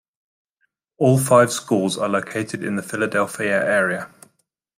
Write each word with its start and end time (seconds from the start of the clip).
All 0.97 1.19
five 1.19 1.51
schools 1.51 1.95
are 1.95 2.09
located 2.09 2.63
in 2.63 2.75
the 2.75 2.81
Philadelphia 2.81 3.63
area. 3.63 4.09